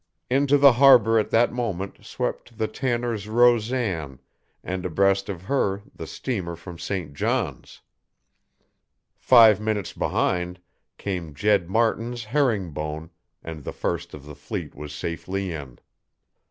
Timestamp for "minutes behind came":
9.61-11.35